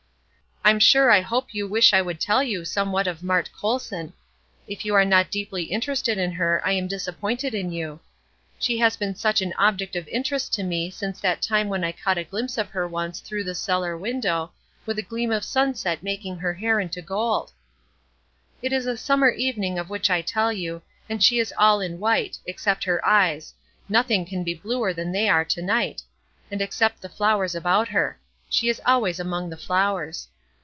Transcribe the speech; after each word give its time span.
I'm 0.63 0.77
sure 0.77 1.09
I 1.09 1.21
hope 1.21 1.55
you 1.55 1.67
wish 1.67 1.91
I 1.91 2.03
would 2.03 2.19
tell 2.19 2.43
you 2.43 2.63
somewhat 2.65 3.07
of 3.07 3.23
Mart 3.23 3.49
Colson. 3.51 4.13
If 4.67 4.85
you 4.85 4.93
are 4.93 5.03
not 5.03 5.31
deeply 5.31 5.63
interested 5.63 6.19
in 6.19 6.31
her 6.33 6.61
I 6.63 6.73
am 6.73 6.87
disappointed 6.87 7.55
in 7.55 7.71
you. 7.71 7.99
She 8.59 8.77
has 8.77 8.95
been 8.95 9.15
such 9.15 9.41
an 9.41 9.53
object 9.57 9.95
of 9.95 10.07
interest 10.07 10.53
to 10.53 10.63
me 10.63 10.91
since 10.91 11.19
that 11.19 11.41
time 11.41 11.67
when 11.67 11.83
I 11.83 11.91
caught 11.91 12.19
a 12.19 12.23
glimpse 12.23 12.59
of 12.59 12.69
her 12.69 12.87
once 12.87 13.21
through 13.21 13.43
the 13.43 13.55
cellar 13.55 13.97
window, 13.97 14.51
with 14.85 14.99
a 14.99 15.01
gleam 15.01 15.31
of 15.31 15.43
sunset 15.43 16.03
making 16.03 16.37
her 16.37 16.53
hair 16.53 16.79
into 16.79 17.01
gold. 17.01 17.51
It 18.61 18.71
is 18.71 18.85
a 18.85 18.95
summer 18.95 19.31
evening 19.31 19.79
of 19.79 19.89
which 19.89 20.11
I 20.11 20.21
tell 20.21 20.53
you, 20.53 20.83
and 21.09 21.23
she 21.23 21.39
is 21.39 21.51
all 21.57 21.81
in 21.81 21.99
white 21.99 22.37
except 22.45 22.83
her 22.83 23.03
eyes; 23.03 23.55
nothing 23.89 24.27
can 24.27 24.43
be 24.43 24.53
bluer 24.53 24.93
than 24.93 25.11
they 25.11 25.27
are 25.27 25.43
to 25.43 25.61
night, 25.63 26.03
and 26.51 26.61
except 26.61 27.01
the 27.01 27.09
flowers 27.09 27.55
about 27.55 27.87
her. 27.89 28.19
She 28.47 28.69
is 28.69 28.79
always 28.85 29.19
among 29.19 29.49
the 29.49 29.57
flowers. 29.57 30.27